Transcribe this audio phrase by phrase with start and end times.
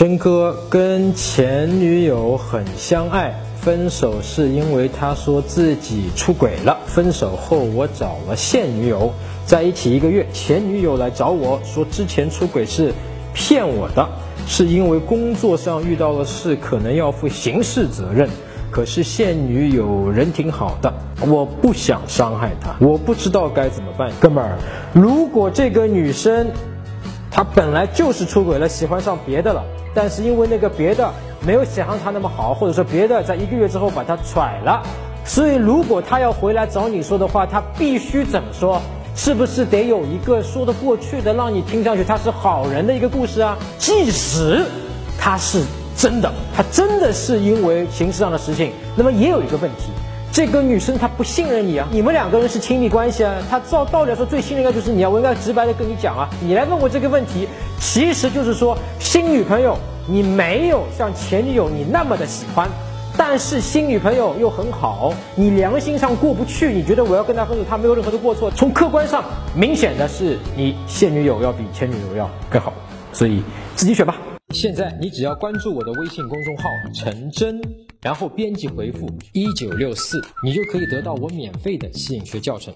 [0.00, 6.74] 真哥跟前女友很相爱，分手是因为他说自己出轨了。
[6.86, 9.12] 分手后我找了现女友，
[9.44, 12.94] 在一起一个月，前女友来找我说之前出轨是
[13.34, 14.08] 骗我的，
[14.46, 18.26] 是因为工作上遇到了事，可能要负刑事责任。
[18.70, 20.90] 可是现女友人挺好的，
[21.28, 24.10] 我不想伤害她，我不知道该怎么办。
[24.18, 24.56] 哥们儿，
[24.94, 26.46] 如果这个女生
[27.30, 29.62] 他本来就是出轨了，喜欢上别的了，
[29.94, 31.12] 但是因为那个别的
[31.46, 34.82] 没有想象他那么好，或者说别的在一个月之后把他甩了，
[35.24, 38.80] 所以如果他要回来找你说的话，他必须怎么说？
[39.14, 43.56] 是不是得有一个说得过去的，让你听上去他是好人的一个故事啊？
[43.78, 44.64] 即使
[45.18, 45.62] 他是。
[45.96, 48.72] 真的，他真的是因为形式上的事情。
[48.96, 49.92] 那么也有一个问题，
[50.32, 57.48] 这个女生她不信任你啊，你们两个人是亲密关系啊，她照道理来说最信任的就是你啊，我应该直白的跟你讲啊，你来问我这个问题，
[57.80, 59.76] 其实就是说新女朋友
[60.06, 62.68] 你没有像前女友你那么的喜欢，
[63.16, 72.72] 但是新女朋友又很好，你良心上过不去，你觉得我要跟她分手，她没有任何的过错，从客观上明显的是你现女友要比前女友要更好，
[73.12, 73.42] 所以
[73.74, 74.16] 自己选吧。
[74.54, 77.60] 现在你只要关注我的微信公众号陈真，
[78.02, 82.74] 然后编辑回复一九六四，你就可以得到我免费的吸引学教程。